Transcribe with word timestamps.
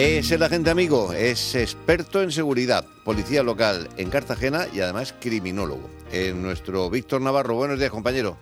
Es 0.00 0.30
el 0.30 0.44
agente 0.44 0.70
amigo, 0.70 1.12
es 1.12 1.56
experto 1.56 2.22
en 2.22 2.30
seguridad, 2.30 2.84
policía 3.04 3.42
local 3.42 3.88
en 3.96 4.10
Cartagena 4.10 4.66
y 4.72 4.78
además 4.78 5.12
criminólogo. 5.20 5.90
Es 6.12 6.32
nuestro 6.36 6.88
Víctor 6.88 7.20
Navarro. 7.20 7.56
Buenos 7.56 7.80
días, 7.80 7.90
compañero. 7.90 8.36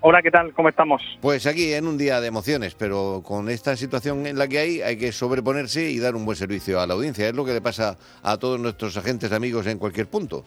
Hola, 0.00 0.22
¿qué 0.22 0.30
tal? 0.30 0.54
¿Cómo 0.54 0.70
estamos? 0.70 1.02
Pues 1.20 1.46
aquí 1.46 1.74
en 1.74 1.86
un 1.88 1.98
día 1.98 2.22
de 2.22 2.28
emociones, 2.28 2.74
pero 2.74 3.20
con 3.22 3.50
esta 3.50 3.76
situación 3.76 4.26
en 4.26 4.38
la 4.38 4.48
que 4.48 4.58
hay 4.58 4.80
hay 4.80 4.96
que 4.96 5.12
sobreponerse 5.12 5.90
y 5.90 5.98
dar 5.98 6.16
un 6.16 6.24
buen 6.24 6.38
servicio 6.38 6.80
a 6.80 6.86
la 6.86 6.94
audiencia. 6.94 7.28
Es 7.28 7.34
lo 7.34 7.44
que 7.44 7.52
le 7.52 7.60
pasa 7.60 7.98
a 8.22 8.38
todos 8.38 8.58
nuestros 8.58 8.96
agentes 8.96 9.30
amigos 9.30 9.66
en 9.66 9.78
cualquier 9.78 10.06
punto. 10.06 10.46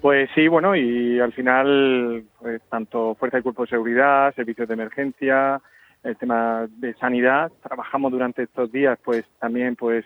Pues 0.00 0.30
sí, 0.34 0.48
bueno, 0.48 0.74
y 0.74 1.20
al 1.20 1.34
final, 1.34 2.24
pues 2.40 2.62
tanto 2.70 3.14
Fuerza 3.16 3.40
y 3.40 3.42
Cuerpo 3.42 3.64
de 3.64 3.68
Seguridad, 3.68 4.34
servicios 4.34 4.66
de 4.66 4.72
emergencia, 4.72 5.60
el 6.02 6.16
tema 6.16 6.66
de 6.68 6.94
sanidad, 6.94 7.52
trabajamos 7.62 8.12
durante 8.12 8.42
estos 8.42 8.72
días, 8.72 8.98
pues 9.04 9.24
también, 9.38 9.76
pues 9.76 10.04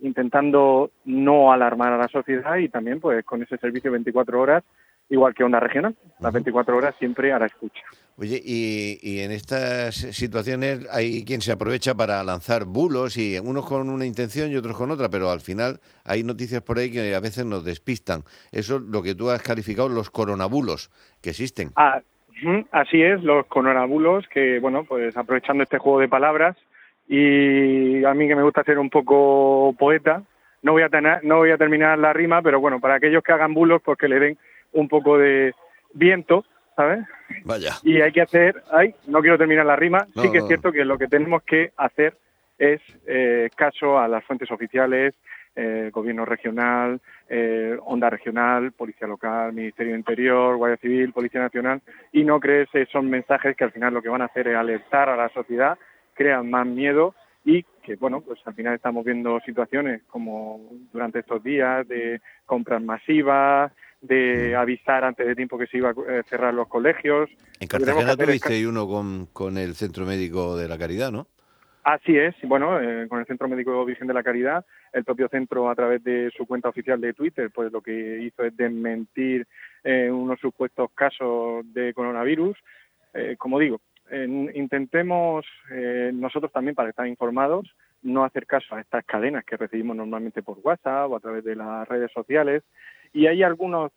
intentando 0.00 0.90
no 1.04 1.52
alarmar 1.52 1.92
a 1.92 1.98
la 1.98 2.08
sociedad 2.08 2.56
y 2.56 2.68
también, 2.68 3.00
pues 3.00 3.24
con 3.24 3.42
ese 3.42 3.56
servicio 3.58 3.92
24 3.92 4.40
horas, 4.40 4.64
igual 5.08 5.34
que 5.34 5.44
Onda 5.44 5.60
Regional, 5.60 5.96
las 6.20 6.32
24 6.32 6.76
horas 6.76 6.94
siempre 6.98 7.32
a 7.32 7.38
la 7.38 7.46
escucha. 7.46 7.82
Oye, 8.16 8.40
y, 8.44 8.98
y, 9.02 9.20
en 9.20 9.30
estas 9.30 9.94
situaciones 9.94 10.86
hay 10.90 11.24
quien 11.24 11.40
se 11.40 11.52
aprovecha 11.52 11.94
para 11.94 12.22
lanzar 12.22 12.64
bulos 12.64 13.16
y 13.16 13.38
unos 13.38 13.66
con 13.66 13.88
una 13.88 14.06
intención 14.06 14.50
y 14.50 14.56
otros 14.56 14.76
con 14.76 14.90
otra, 14.90 15.08
pero 15.08 15.30
al 15.30 15.40
final 15.40 15.80
hay 16.04 16.22
noticias 16.22 16.62
por 16.62 16.78
ahí 16.78 16.90
que 16.90 17.14
a 17.14 17.20
veces 17.20 17.46
nos 17.46 17.64
despistan. 17.64 18.22
Eso 18.50 18.76
es 18.76 18.82
lo 18.82 19.02
que 19.02 19.14
tú 19.14 19.30
has 19.30 19.42
calificado 19.42 19.88
los 19.88 20.10
coronabulos 20.10 20.90
que 21.20 21.30
existen. 21.30 21.70
Ah, 21.76 22.00
así 22.70 23.02
es, 23.02 23.22
los 23.22 23.46
coronabulos 23.46 24.26
que, 24.28 24.58
bueno, 24.60 24.84
pues 24.84 25.16
aprovechando 25.16 25.62
este 25.62 25.78
juego 25.78 26.00
de 26.00 26.08
palabras 26.08 26.56
y 27.08 28.04
a 28.04 28.14
mí 28.14 28.28
que 28.28 28.36
me 28.36 28.42
gusta 28.42 28.64
ser 28.64 28.78
un 28.78 28.90
poco 28.90 29.74
poeta, 29.78 30.22
no 30.62 30.72
voy 30.72 30.82
a, 30.82 30.88
tener, 30.88 31.24
no 31.24 31.38
voy 31.38 31.50
a 31.50 31.58
terminar 31.58 31.98
la 31.98 32.12
rima, 32.12 32.42
pero 32.42 32.60
bueno, 32.60 32.80
para 32.80 32.94
aquellos 32.94 33.22
que 33.22 33.32
hagan 33.32 33.54
bulos, 33.54 33.82
pues 33.84 33.98
que 33.98 34.08
le 34.08 34.20
den 34.20 34.38
un 34.72 34.88
poco 34.88 35.18
de 35.18 35.52
viento 35.94 36.44
¿sabes? 36.76 37.04
Vaya. 37.44 37.74
Y 37.82 38.00
hay 38.00 38.12
que 38.12 38.22
hacer, 38.22 38.62
ay, 38.70 38.94
no 39.06 39.20
quiero 39.20 39.38
terminar 39.38 39.66
la 39.66 39.76
rima, 39.76 40.06
sí 40.14 40.30
que 40.30 40.38
es 40.38 40.46
cierto 40.46 40.72
que 40.72 40.84
lo 40.84 40.98
que 40.98 41.08
tenemos 41.08 41.42
que 41.42 41.72
hacer 41.76 42.16
es 42.58 42.80
eh, 43.06 43.50
caso 43.56 43.98
a 43.98 44.08
las 44.08 44.24
fuentes 44.24 44.50
oficiales, 44.50 45.14
eh, 45.54 45.90
gobierno 45.92 46.24
regional, 46.24 47.00
eh, 47.28 47.76
onda 47.84 48.08
regional, 48.10 48.72
policía 48.72 49.06
local, 49.06 49.52
Ministerio 49.52 49.92
de 49.92 49.98
Interior, 49.98 50.56
Guardia 50.56 50.78
Civil, 50.78 51.12
Policía 51.12 51.40
Nacional, 51.40 51.82
y 52.12 52.24
no 52.24 52.40
crees 52.40 52.68
esos 52.72 53.04
mensajes 53.04 53.56
que 53.56 53.64
al 53.64 53.72
final 53.72 53.94
lo 53.94 54.02
que 54.02 54.08
van 54.08 54.22
a 54.22 54.26
hacer 54.26 54.48
es 54.48 54.56
alertar 54.56 55.08
a 55.08 55.16
la 55.16 55.28
sociedad, 55.30 55.78
crean 56.14 56.50
más 56.50 56.66
miedo 56.66 57.14
y 57.44 57.64
que, 57.82 57.96
bueno, 57.96 58.20
pues 58.20 58.40
al 58.44 58.54
final 58.54 58.74
estamos 58.74 59.04
viendo 59.04 59.40
situaciones 59.40 60.02
como 60.08 60.60
durante 60.92 61.18
estos 61.18 61.42
días 61.42 61.86
de 61.88 62.20
compras 62.46 62.82
masivas, 62.82 63.72
de 64.00 64.56
avisar 64.56 65.04
antes 65.04 65.26
de 65.26 65.34
tiempo 65.34 65.56
que 65.56 65.66
se 65.66 65.78
iba 65.78 65.90
a 65.90 65.92
eh, 65.92 66.22
cerrar 66.28 66.52
los 66.52 66.68
colegios. 66.68 67.30
En 67.60 67.68
Cartagena 67.68 68.16
tuviste 68.16 68.66
uno 68.66 68.86
con, 68.88 69.26
con 69.26 69.56
el 69.56 69.74
Centro 69.74 70.04
Médico 70.04 70.56
de 70.56 70.68
la 70.68 70.76
Caridad, 70.76 71.12
¿no? 71.12 71.28
Así 71.84 72.16
es, 72.16 72.34
bueno, 72.44 72.80
eh, 72.80 73.08
con 73.08 73.18
el 73.18 73.26
Centro 73.26 73.48
Médico 73.48 73.84
Virgen 73.84 74.06
de 74.06 74.14
la 74.14 74.22
Caridad, 74.22 74.64
el 74.92 75.04
propio 75.04 75.28
centro 75.28 75.68
a 75.68 75.74
través 75.74 76.04
de 76.04 76.30
su 76.36 76.46
cuenta 76.46 76.68
oficial 76.68 77.00
de 77.00 77.12
Twitter, 77.12 77.50
pues 77.52 77.72
lo 77.72 77.80
que 77.80 78.20
hizo 78.20 78.44
es 78.44 78.56
desmentir 78.56 79.46
eh, 79.82 80.08
unos 80.08 80.38
supuestos 80.38 80.90
casos 80.94 81.64
de 81.72 81.92
coronavirus. 81.92 82.56
Eh, 83.14 83.34
como 83.36 83.58
digo, 83.58 83.80
intentemos 84.54 85.46
eh, 85.70 86.10
nosotros 86.12 86.52
también 86.52 86.74
para 86.74 86.90
estar 86.90 87.06
informados 87.06 87.74
no 88.02 88.24
hacer 88.24 88.46
caso 88.46 88.74
a 88.74 88.80
estas 88.80 89.04
cadenas 89.04 89.44
que 89.44 89.56
recibimos 89.56 89.96
normalmente 89.96 90.42
por 90.42 90.58
WhatsApp 90.62 91.10
o 91.10 91.16
a 91.16 91.20
través 91.20 91.44
de 91.44 91.54
las 91.54 91.88
redes 91.88 92.10
sociales 92.12 92.62
y 93.12 93.26
hay 93.26 93.42
algunos 93.42 93.92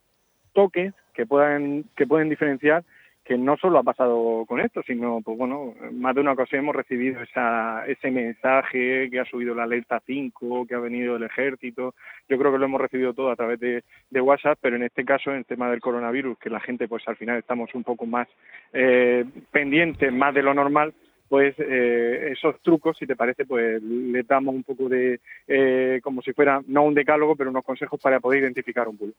toques 0.53 0.93
que 1.13 1.25
pueden 1.25 1.85
que 1.95 2.05
pueden 2.05 2.29
diferenciar 2.29 2.83
que 3.25 3.39
no 3.39 3.57
solo 3.57 3.79
ha 3.79 3.83
pasado 3.83 4.45
con 4.47 4.59
esto, 4.59 4.83
sino, 4.83 5.19
pues 5.21 5.35
bueno, 5.35 5.73
más 5.93 6.13
de 6.13 6.21
una 6.21 6.33
ocasión 6.33 6.59
hemos 6.59 6.75
recibido 6.75 7.21
esa, 7.23 7.83
ese 7.87 8.11
mensaje 8.11 9.09
que 9.09 9.19
ha 9.19 9.25
subido 9.25 9.55
la 9.55 9.63
alerta 9.63 9.99
5, 10.05 10.67
que 10.67 10.75
ha 10.75 10.79
venido 10.79 11.15
el 11.15 11.23
ejército. 11.23 11.95
Yo 12.29 12.37
creo 12.37 12.51
que 12.51 12.59
lo 12.59 12.65
hemos 12.65 12.79
recibido 12.79 13.15
todo 13.15 13.31
a 13.31 13.35
través 13.35 13.59
de, 13.59 13.83
de 14.11 14.21
WhatsApp, 14.21 14.59
pero 14.61 14.75
en 14.75 14.83
este 14.83 15.03
caso, 15.03 15.31
en 15.31 15.37
el 15.37 15.45
tema 15.45 15.71
del 15.71 15.81
coronavirus, 15.81 16.37
que 16.37 16.51
la 16.51 16.59
gente, 16.59 16.87
pues 16.87 17.07
al 17.07 17.15
final 17.15 17.39
estamos 17.39 17.73
un 17.73 17.83
poco 17.83 18.05
más 18.05 18.27
eh, 18.73 19.25
pendientes, 19.51 20.13
más 20.13 20.35
de 20.35 20.43
lo 20.43 20.53
normal, 20.53 20.93
pues 21.27 21.55
eh, 21.57 22.29
esos 22.31 22.61
trucos, 22.61 22.95
si 22.97 23.07
te 23.07 23.15
parece, 23.15 23.45
pues 23.45 23.81
le 23.81 24.21
damos 24.21 24.53
un 24.53 24.63
poco 24.63 24.87
de, 24.87 25.19
eh, 25.47 25.99
como 26.03 26.21
si 26.21 26.31
fuera, 26.33 26.61
no 26.67 26.83
un 26.83 26.93
decálogo, 26.93 27.35
pero 27.35 27.49
unos 27.49 27.65
consejos 27.65 27.99
para 27.99 28.19
poder 28.19 28.43
identificar 28.43 28.87
un 28.87 28.97
bulo. 28.97 29.13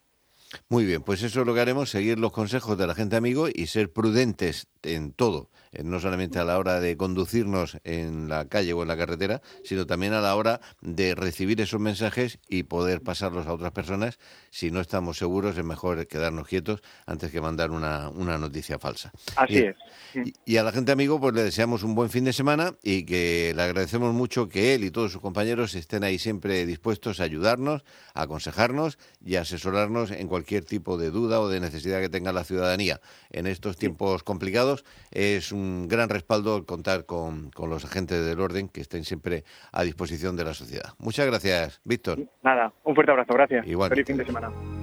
Muy 0.69 0.85
bien, 0.85 1.03
pues 1.03 1.23
eso 1.23 1.41
es 1.41 1.47
lo 1.47 1.55
que 1.55 1.61
haremos, 1.61 1.91
seguir 1.91 2.19
los 2.19 2.33
consejos 2.33 2.79
de 2.79 2.87
la 2.87 2.95
gente 2.95 3.17
amigo 3.17 3.49
y 3.53 3.67
ser 3.67 3.93
prudentes 3.93 4.69
en 4.83 5.13
todo, 5.13 5.51
no 5.83 6.01
solamente 6.01 6.39
a 6.39 6.45
la 6.45 6.59
hora 6.59 6.81
de 6.81 6.97
conducirnos 6.97 7.79
en 7.85 8.29
la 8.29 8.47
calle 8.47 8.73
o 8.73 8.83
en 8.83 8.89
la 8.89 8.97
carretera, 8.97 9.43
sino 9.65 9.87
también 9.87 10.13
a 10.13 10.21
la 10.21 10.35
hora 10.37 10.61
de 10.81 11.15
recibir 11.15 11.61
esos 11.61 11.81
mensajes 11.81 12.39
y 12.49 12.65
poder 12.65 13.03
pasarlos 13.03 13.47
a 13.47 13.53
otras 13.53 13.73
personas. 13.73 14.19
Si 14.51 14.71
no 14.71 14.81
estamos 14.81 15.19
seguros, 15.19 15.57
es 15.57 15.65
mejor 15.65 16.07
quedarnos 16.07 16.49
quietos 16.49 16.83
antes 17.07 17.31
que 17.31 17.41
mandar 17.41 17.71
una, 17.71 18.09
una 18.09 18.39
noticia 18.39 18.79
falsa. 18.79 19.13
Así 19.37 19.59
es. 19.59 19.77
Y, 20.15 20.55
y 20.55 20.57
a 20.57 20.63
la 20.63 20.73
gente 20.73 20.93
amigo, 20.93 21.21
pues 21.21 21.35
le 21.35 21.43
deseamos 21.43 21.83
un 21.83 21.95
buen 21.95 22.11
fin 22.11 22.25
de 22.25 22.33
semana 22.33 22.73
y 22.83 23.05
que 23.05 23.53
le 23.55 23.63
agradecemos 23.63 24.15
mucho 24.15 24.49
que 24.49 24.75
él 24.75 24.85
y 24.85 24.91
todos 24.91 25.13
sus 25.13 25.21
compañeros 25.21 25.75
estén 25.75 26.05
ahí 26.05 26.19
siempre 26.19 26.65
dispuestos 26.67 27.21
a 27.21 27.25
ayudarnos, 27.25 27.85
a 28.15 28.23
aconsejarnos 28.23 28.99
y 29.25 29.37
a 29.37 29.43
asesorarnos 29.43 30.11
en 30.11 30.29
cualquier 30.29 30.65
tipo 30.65 30.97
de 30.97 31.11
duda 31.11 31.41
o 31.41 31.49
de 31.49 31.61
necesidad 31.61 32.01
que 32.01 32.09
tenga 32.09 32.33
la 32.33 32.45
ciudadanía. 32.45 33.01
En 33.31 33.47
estos 33.47 33.77
tiempos 33.77 34.23
complicados 34.23 34.85
es 35.11 35.53
un 35.53 35.66
gran 35.89 36.09
respaldo 36.09 36.65
contar 36.67 37.07
con, 37.07 37.51
con 37.51 37.71
los 37.71 37.85
agentes 37.85 38.25
del 38.25 38.41
orden 38.41 38.69
que 38.69 38.81
estén 38.81 39.05
siempre 39.05 39.45
a 39.73 39.83
disposición 39.83 40.37
de 40.37 40.45
la 40.45 40.55
sociedad. 40.55 40.95
Muchas 40.99 41.27
gracias, 41.27 41.81
Víctor. 41.85 42.19
Nada, 42.43 42.73
un 42.85 42.95
fuerte 42.95 43.13
abrazo, 43.13 43.35
gracias. 43.35 43.67
Igualmente. 43.67 44.05
Feliz 44.05 44.07
fin 44.07 44.17
de 44.19 44.27
semana. 44.27 44.76